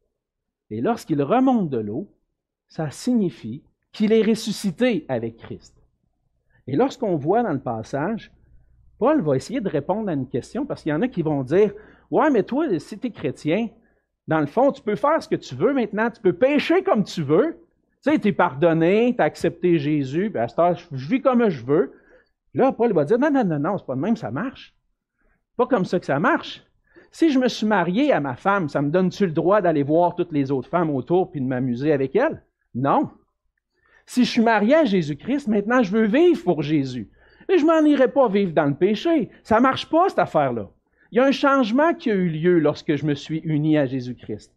[0.70, 2.08] Et lorsqu'il remonte de l'eau,
[2.68, 5.74] ça signifie qu'il est ressuscité avec Christ.
[6.66, 8.32] Et lorsqu'on voit dans le passage,
[8.98, 11.42] Paul va essayer de répondre à une question parce qu'il y en a qui vont
[11.42, 11.72] dire
[12.10, 13.68] Ouais, mais toi, si tu es chrétien,
[14.28, 17.04] dans le fond, tu peux faire ce que tu veux maintenant, tu peux pécher comme
[17.04, 17.58] tu veux.
[18.02, 20.42] Tu sais, tu es pardonné, tu as accepté Jésus, puis
[20.92, 21.92] je vis comme je veux.
[22.54, 24.75] Là, Paul va dire Non, non, non, non, c'est pas de même, ça marche.
[25.56, 26.62] Pas comme ça que ça marche.
[27.10, 30.14] Si je me suis marié à ma femme, ça me donne-tu le droit d'aller voir
[30.14, 32.42] toutes les autres femmes autour puis de m'amuser avec elles?
[32.74, 33.10] Non.
[34.04, 37.10] Si je suis marié à Jésus-Christ, maintenant je veux vivre pour Jésus.
[37.48, 39.30] Et je m'en irai pas vivre dans le péché.
[39.42, 40.68] Ça marche pas, cette affaire-là.
[41.10, 43.86] Il y a un changement qui a eu lieu lorsque je me suis uni à
[43.86, 44.52] Jésus-Christ.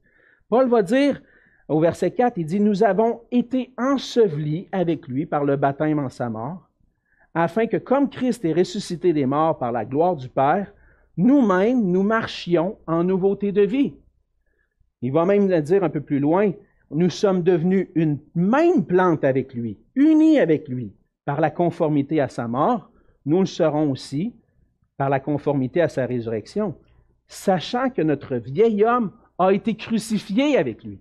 [0.50, 1.22] Paul va dire,
[1.68, 6.10] au verset 4, il dit, Nous avons été ensevelis avec lui par le baptême en
[6.10, 6.70] sa mort,
[7.36, 10.74] afin que comme Christ est ressuscité des morts par la gloire du Père,
[11.20, 13.94] nous-mêmes, nous marchions en nouveauté de vie.
[15.02, 16.54] Il va même dire un peu plus loin,
[16.92, 20.94] nous sommes devenus une même plante avec lui, unis avec lui,
[21.26, 22.90] par la conformité à sa mort,
[23.26, 24.34] nous le serons aussi
[24.96, 26.76] par la conformité à sa résurrection,
[27.28, 31.00] sachant que notre vieil homme a été crucifié avec lui,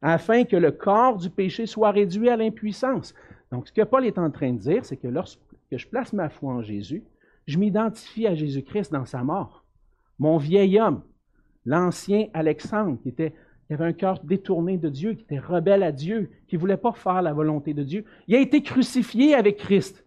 [0.00, 3.14] afin que le corps du péché soit réduit à l'impuissance.
[3.50, 5.40] Donc, ce que Paul est en train de dire, c'est que lorsque
[5.72, 7.02] je place ma foi en Jésus,
[7.46, 9.64] je m'identifie à Jésus-Christ dans sa mort.
[10.18, 11.02] Mon vieil homme,
[11.64, 13.14] l'ancien Alexandre, qui,
[13.70, 16.92] avait un cœur détourné de Dieu, qui était rebelle à Dieu, qui ne voulait pas
[16.92, 20.04] faire la volonté de Dieu, il a été crucifié avec Christ.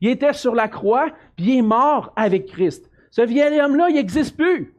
[0.00, 2.90] Il était sur la croix, puis il est mort avec Christ.
[3.10, 4.74] Ce vieil homme-là, il n'existe plus.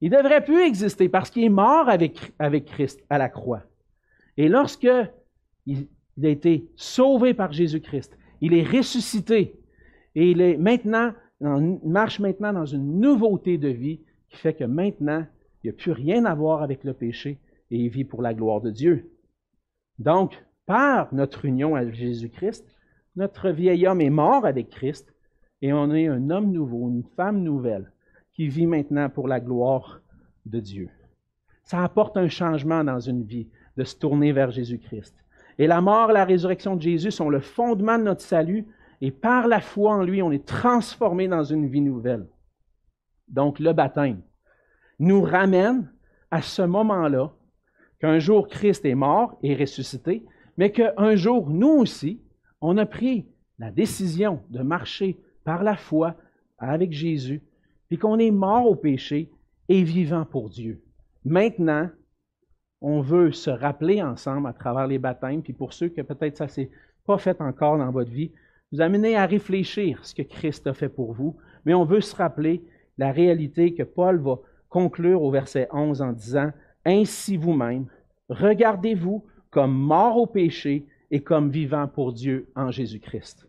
[0.00, 3.62] Il ne devrait plus exister parce qu'il est mort avec, avec Christ à la croix.
[4.36, 4.88] Et lorsque
[5.66, 5.88] il,
[6.22, 9.59] a été sauvé par Jésus-Christ, il est ressuscité
[10.14, 15.26] et il est maintenant, marche maintenant dans une nouveauté de vie qui fait que maintenant,
[15.62, 17.38] il n'y a plus rien à voir avec le péché
[17.70, 19.10] et il vit pour la gloire de Dieu.
[19.98, 22.64] Donc, par notre union avec Jésus-Christ,
[23.16, 25.14] notre vieil homme est mort avec Christ
[25.62, 27.92] et on est un homme nouveau, une femme nouvelle
[28.32, 30.00] qui vit maintenant pour la gloire
[30.46, 30.88] de Dieu.
[31.64, 35.14] Ça apporte un changement dans une vie de se tourner vers Jésus-Christ.
[35.58, 38.66] Et la mort et la résurrection de Jésus sont le fondement de notre salut
[39.00, 42.26] et par la foi en lui, on est transformé dans une vie nouvelle.
[43.28, 44.20] Donc le baptême
[44.98, 45.90] nous ramène
[46.30, 47.32] à ce moment-là
[48.00, 50.24] qu'un jour Christ est mort et ressuscité,
[50.56, 52.20] mais qu'un jour, nous aussi,
[52.60, 53.26] on a pris
[53.58, 56.16] la décision de marcher par la foi
[56.58, 57.42] avec Jésus,
[57.88, 59.30] puis qu'on est mort au péché
[59.68, 60.82] et vivant pour Dieu.
[61.24, 61.88] Maintenant,
[62.80, 66.44] on veut se rappeler ensemble à travers les baptêmes, puis pour ceux que peut-être ça
[66.44, 66.70] ne s'est
[67.06, 68.32] pas fait encore dans votre vie,
[68.72, 72.14] vous amener à réfléchir ce que Christ a fait pour vous, mais on veut se
[72.14, 72.62] rappeler
[72.98, 76.50] la réalité que Paul va conclure au verset 11 en disant,
[76.84, 77.86] Ainsi vous-même,
[78.28, 83.48] regardez-vous comme mort au péché et comme vivant pour Dieu en Jésus-Christ.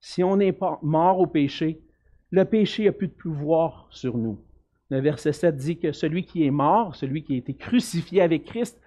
[0.00, 1.82] Si on pas mort au péché,
[2.30, 4.38] le péché n'a plus de pouvoir sur nous.
[4.90, 8.44] Le verset 7 dit que celui qui est mort, celui qui a été crucifié avec
[8.44, 8.80] Christ,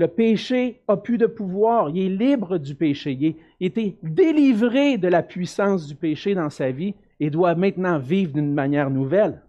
[0.00, 1.90] le péché n'a plus de pouvoir.
[1.90, 3.18] Il est libre du péché.
[3.20, 7.98] Il a été délivré de la puissance du péché dans sa vie et doit maintenant
[7.98, 9.42] vivre d'une manière nouvelle.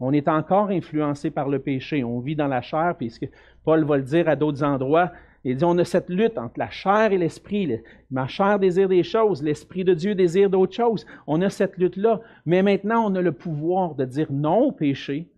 [0.00, 2.02] On est encore influencé par le péché.
[2.02, 3.28] On vit dans la chair, puisque
[3.62, 5.12] Paul va le dire à d'autres endroits.
[5.44, 7.70] Il dit, on a cette lutte entre la chair et l'esprit.
[8.10, 11.04] Ma chair désire des choses, l'esprit de Dieu désire d'autres choses.
[11.26, 12.22] On a cette lutte-là.
[12.46, 15.28] Mais maintenant, on a le pouvoir de dire non au péché,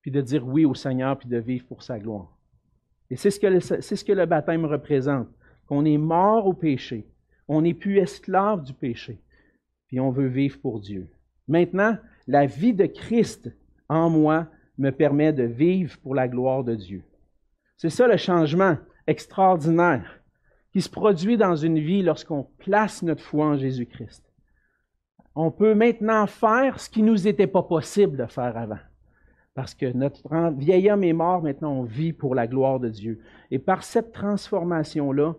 [0.00, 2.33] puis de dire oui au Seigneur, puis de vivre pour sa gloire.
[3.10, 5.28] Et c'est ce que le, baptême représente.
[5.66, 7.06] Qu'on est mort au péché.
[7.48, 9.20] On n'est plus esclave du péché.
[9.88, 11.08] Puis on veut vivre pour Dieu.
[11.48, 13.50] Maintenant, la vie de Christ
[13.88, 14.46] en moi
[14.78, 17.02] me permet de vivre pour la gloire de Dieu.
[17.76, 20.20] C'est ça le changement extraordinaire
[20.72, 24.24] qui se produit dans une vie lorsqu'on place notre foi en Jésus-Christ.
[25.34, 28.78] On peut maintenant faire ce qui nous était pas possible de faire avant.
[29.54, 30.22] Parce que notre
[30.58, 33.20] vieil homme est mort, maintenant on vit pour la gloire de Dieu.
[33.50, 35.34] Et par cette transformation-là,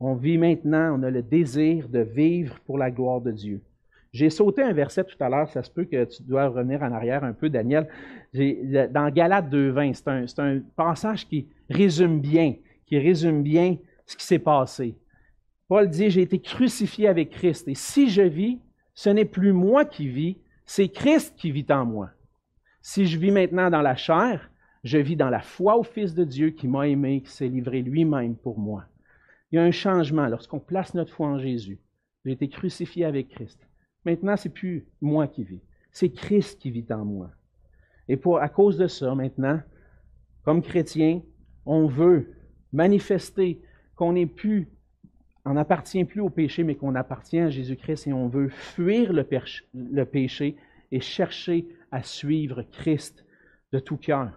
[0.00, 3.60] on vit maintenant, on a le désir de vivre pour la gloire de Dieu.
[4.12, 6.90] J'ai sauté un verset tout à l'heure, ça se peut que tu dois revenir en
[6.90, 7.86] arrière un peu, Daniel.
[8.32, 12.54] Dans Galates 2.20, c'est un, un passage qui résume bien,
[12.86, 14.96] qui résume bien ce qui s'est passé.
[15.68, 18.58] Paul dit, j'ai été crucifié avec Christ, et si je vis,
[18.94, 22.10] ce n'est plus moi qui vis, c'est Christ qui vit en moi.
[22.82, 24.50] Si je vis maintenant dans la chair,
[24.84, 27.82] je vis dans la foi au Fils de Dieu qui m'a aimé, qui s'est livré
[27.82, 28.84] lui-même pour moi.
[29.50, 31.78] Il y a un changement lorsqu'on place notre foi en Jésus.
[32.24, 33.60] J'ai été crucifié avec Christ.
[34.04, 35.60] Maintenant, c'est plus moi qui vis,
[35.92, 37.30] c'est Christ qui vit en moi.
[38.08, 39.60] Et à cause de ça, maintenant,
[40.42, 41.20] comme chrétien,
[41.66, 42.34] on veut
[42.72, 43.60] manifester
[43.94, 44.68] qu'on n'est plus,
[45.44, 50.04] on n'appartient plus au péché, mais qu'on appartient à Jésus-Christ et on veut fuir le
[50.04, 50.56] péché
[50.90, 53.24] et chercher à suivre Christ
[53.72, 54.30] de tout cœur.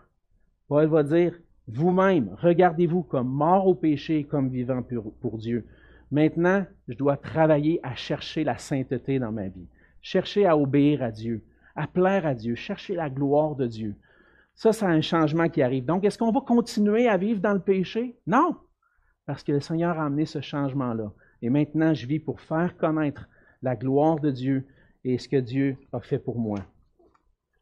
[0.67, 4.83] Paul va dire, vous-même, regardez-vous comme mort au péché et comme vivant
[5.21, 5.65] pour Dieu.
[6.11, 9.67] Maintenant, je dois travailler à chercher la sainteté dans ma vie,
[10.01, 11.43] chercher à obéir à Dieu,
[11.75, 13.95] à plaire à Dieu, chercher la gloire de Dieu.
[14.55, 15.85] Ça, c'est un changement qui arrive.
[15.85, 18.15] Donc, est-ce qu'on va continuer à vivre dans le péché?
[18.27, 18.55] Non,
[19.25, 21.11] parce que le Seigneur a amené ce changement-là.
[21.41, 23.27] Et maintenant, je vis pour faire connaître
[23.61, 24.67] la gloire de Dieu
[25.03, 26.59] et ce que Dieu a fait pour moi.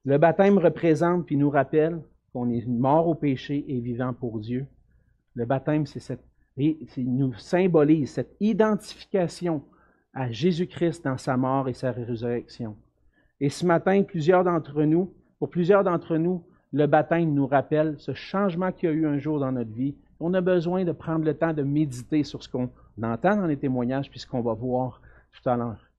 [0.04, 2.02] Le baptême représente puis nous rappelle
[2.34, 4.66] qu'on est mort au péché et vivant pour Dieu.
[5.36, 6.20] Le baptême, c'est
[6.98, 9.64] nous symbolise cette identification
[10.14, 12.76] à Jésus-Christ dans sa mort et sa résurrection.
[13.40, 18.14] Et ce matin, plusieurs d'entre nous, pour plusieurs d'entre nous, le baptême nous rappelle ce
[18.14, 19.96] changement qu'il y a eu un jour dans notre vie.
[20.20, 22.70] On a besoin de prendre le temps de méditer sur ce qu'on
[23.02, 25.90] entend dans les témoignages puis ce qu'on va voir tout à l'heure.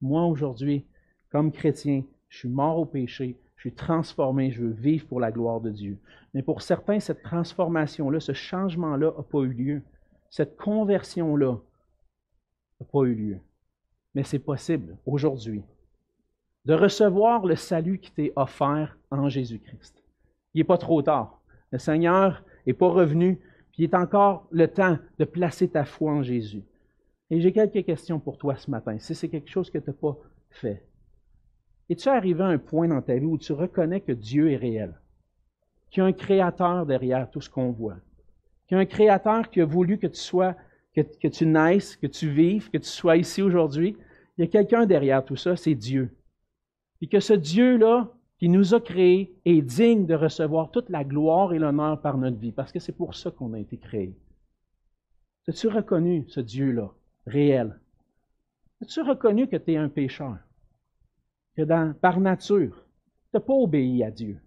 [0.00, 0.86] Moi, aujourd'hui,
[1.30, 5.30] comme chrétien, je suis mort au péché, je suis transformé, je veux vivre pour la
[5.30, 5.96] gloire de Dieu.
[6.34, 9.82] Mais pour certains, cette transformation-là, ce changement-là n'a pas eu lieu.
[10.30, 11.58] Cette conversion-là
[12.80, 13.38] n'a pas eu lieu.
[14.16, 15.62] Mais c'est possible aujourd'hui
[16.64, 20.02] de recevoir le salut qui t'est offert en Jésus-Christ.
[20.54, 21.40] Il n'est pas trop tard.
[21.70, 23.36] Le Seigneur n'est pas revenu,
[23.70, 26.64] puis il est encore le temps de placer ta foi en Jésus.
[27.30, 29.94] Et j'ai quelques questions pour toi ce matin, si c'est quelque chose que tu n'as
[29.94, 30.18] pas
[30.50, 30.84] fait.
[31.92, 34.94] Es-tu arrivé à un point dans ta vie où tu reconnais que Dieu est réel?
[35.90, 37.98] qu'il y a un créateur derrière tout ce qu'on voit?
[38.66, 40.56] Qu'il y a un créateur qui a voulu que tu sois,
[40.94, 43.94] que, tu naisses, que tu vives, que tu sois ici aujourd'hui?
[44.38, 46.16] Il y a quelqu'un derrière tout ça, c'est Dieu.
[47.02, 51.52] Et que ce Dieu-là, qui nous a créés, est digne de recevoir toute la gloire
[51.52, 54.16] et l'honneur par notre vie, parce que c'est pour ça qu'on a été créés.
[55.46, 56.90] As-tu reconnu ce Dieu-là,
[57.26, 57.78] réel?
[58.80, 60.38] As-tu reconnu que tu es un pécheur?
[61.56, 62.86] Que par nature,
[63.30, 64.40] tu n'as pas obéi à Dieu.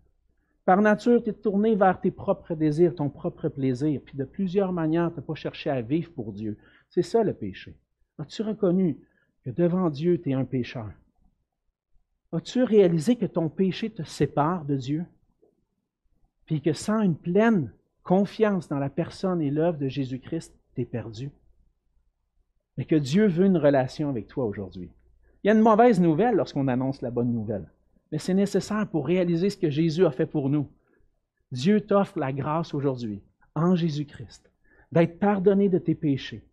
[0.66, 4.74] Par nature, tu es tourné vers tes propres désirs, ton propre plaisir, puis de plusieurs
[4.74, 6.58] manières, tu n'as pas cherché à vivre pour Dieu.
[6.90, 7.76] C'est ça le péché.
[8.18, 8.98] As-tu reconnu
[9.44, 10.92] que devant Dieu, tu es un pécheur?
[12.32, 15.06] As-tu réalisé que ton péché te sépare de Dieu?
[16.46, 17.72] Puis que sans une pleine
[18.04, 21.32] confiance dans la personne et l'œuvre de Jésus-Christ, tu es perdu?
[22.78, 24.90] Mais que Dieu veut une relation avec toi aujourd'hui.
[25.46, 27.70] Il y a une mauvaise nouvelle lorsqu'on annonce la bonne nouvelle.
[28.12, 30.72] Mais c'est nécessaire pour réaliser ce que Jésus a fait pour nous.
[31.52, 33.22] Dieu t'offre la grâce aujourd'hui,
[33.54, 34.52] en Jésus-Christ,
[34.92, 36.44] d'être pardonné de tes péchés,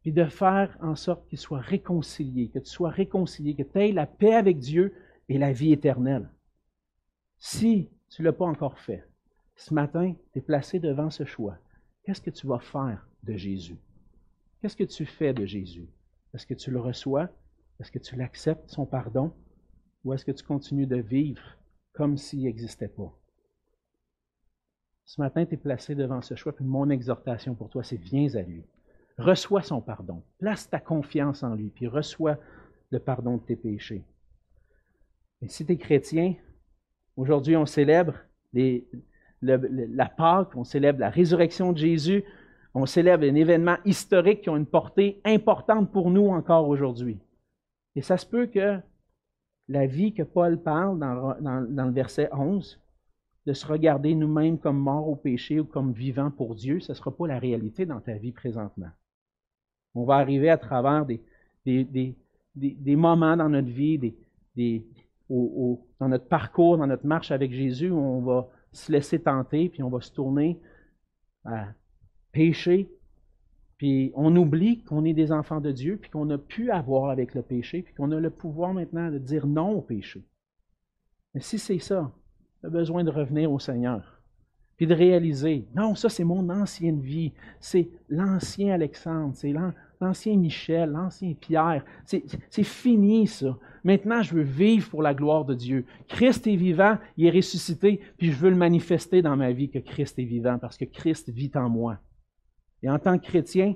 [0.00, 3.92] puis de faire en sorte qu'il soit réconcilié, que tu sois réconcilié, que tu aies
[3.92, 4.94] la paix avec Dieu
[5.28, 6.30] et la vie éternelle.
[7.38, 9.06] Si tu ne l'as pas encore fait,
[9.54, 11.58] ce matin, tu es placé devant ce choix.
[12.04, 13.76] Qu'est-ce que tu vas faire de Jésus?
[14.62, 15.90] Qu'est-ce que tu fais de Jésus?
[16.32, 17.28] Est-ce que tu le reçois?
[17.82, 19.32] Est-ce que tu l'acceptes, son pardon?
[20.04, 21.42] Ou est-ce que tu continues de vivre
[21.92, 23.12] comme s'il n'existait pas?
[25.04, 28.32] Ce matin, tu es placé devant ce choix, puis mon exhortation pour toi, c'est viens
[28.36, 28.62] à lui.
[29.18, 30.22] Reçois son pardon.
[30.38, 32.38] Place ta confiance en lui, puis reçois
[32.90, 34.04] le pardon de tes péchés.
[35.40, 36.36] Et si tu es chrétien,
[37.16, 38.14] aujourd'hui, on célèbre
[39.42, 42.22] la Pâque, on célèbre la résurrection de Jésus,
[42.74, 47.18] on célèbre un événement historique qui a une portée importante pour nous encore aujourd'hui.
[47.94, 48.78] Et ça se peut que
[49.68, 52.80] la vie que Paul parle dans, le verset 11,
[53.46, 56.96] de se regarder nous-mêmes comme morts au péché ou comme vivants pour Dieu, ce ne
[56.96, 58.90] sera pas la réalité dans ta vie présentement.
[59.94, 62.16] On va arriver à travers des,
[62.96, 64.14] moments dans notre vie,
[65.28, 69.82] dans notre parcours, dans notre marche avec Jésus, où on va se laisser tenter, puis
[69.82, 70.58] on va se tourner
[71.44, 71.66] à
[72.30, 72.88] pécher,
[73.82, 77.34] puis on oublie qu'on est des enfants de Dieu, puis qu'on a pu avoir avec
[77.34, 80.22] le péché, puis qu'on a le pouvoir maintenant de dire non au péché.
[81.34, 82.12] Mais si c'est ça,
[82.60, 84.22] tu as besoin de revenir au Seigneur,
[84.76, 89.52] puis de réaliser, non, ça c'est mon ancienne vie, c'est l'ancien Alexandre, c'est
[90.00, 93.58] l'ancien Michel, l'ancien Pierre, c'est fini ça.
[93.82, 95.86] Maintenant, je veux vivre pour la gloire de Dieu.
[96.06, 99.80] Christ est vivant, il est ressuscité, puis je veux le manifester dans ma vie que
[99.80, 101.98] Christ est vivant, parce que Christ vit en moi.
[102.82, 103.74] Et en tant que chrétien,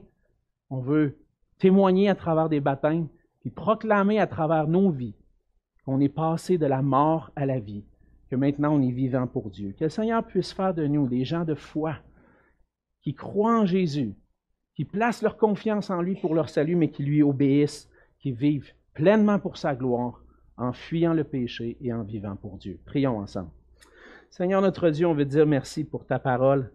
[0.70, 1.18] on veut
[1.58, 3.08] témoigner à travers des baptêmes,
[3.40, 5.16] puis proclamer à travers nos vies
[5.84, 7.84] qu'on est passé de la mort à la vie,
[8.28, 9.74] que maintenant on est vivant pour Dieu.
[9.78, 11.96] Que le Seigneur puisse faire de nous des gens de foi
[13.02, 14.14] qui croient en Jésus,
[14.74, 17.88] qui placent leur confiance en lui pour leur salut, mais qui lui obéissent,
[18.18, 20.20] qui vivent pleinement pour sa gloire,
[20.56, 22.80] en fuyant le péché et en vivant pour Dieu.
[22.84, 23.50] Prions ensemble.
[24.30, 26.72] Seigneur notre Dieu, on veut dire merci pour ta parole.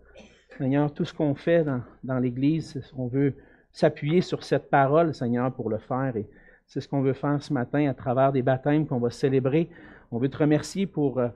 [0.62, 1.66] Seigneur, tout ce qu'on fait
[2.04, 3.34] dans, l'Église, on veut
[3.72, 6.16] s'appuyer sur cette parole, Seigneur, pour le faire.
[6.16, 6.28] Et
[6.68, 9.72] c'est ce qu'on veut faire ce matin à travers des baptêmes qu'on va célébrer.
[10.12, 11.30] On veut te remercier pour euh,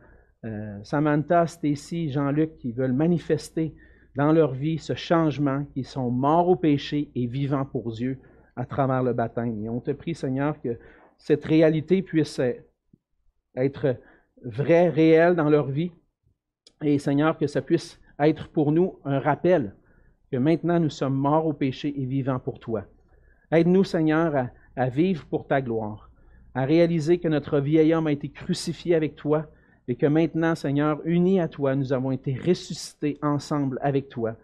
[0.43, 3.73] euh, Samantha, Stacy, Jean-Luc qui veulent manifester
[4.15, 8.19] dans leur vie ce changement, qui sont morts au péché et vivants pour Dieu
[8.55, 9.59] à travers le baptême.
[9.65, 10.77] Et on te prie, Seigneur, que
[11.17, 12.39] cette réalité puisse
[13.55, 13.97] être
[14.43, 15.91] vraie, réelle dans leur vie.
[16.83, 19.73] Et Seigneur, que ça puisse être pour nous un rappel
[20.31, 22.85] que maintenant nous sommes morts au péché et vivants pour toi.
[23.51, 26.09] Aide-nous, Seigneur, à, vivre pour ta gloire,
[26.53, 29.47] à réaliser que notre vieil homme a été crucifié avec toi
[29.87, 34.35] et que maintenant, Seigneur, unis à toi, nous avons été ressuscités ensemble avec toi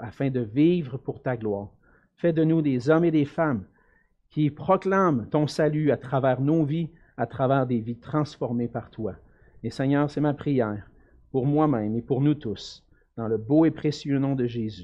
[0.00, 1.68] afin de vivre pour ta gloire.
[2.16, 3.64] Fais de nous des hommes et des femmes
[4.30, 9.14] qui proclament ton salut à travers nos vies, à travers des vies transformées par toi.
[9.62, 10.88] Et Seigneur, c'est ma prière
[11.32, 12.84] pour moi-même et pour nous tous
[13.20, 14.78] dans le beau et précieux nom de Jésus.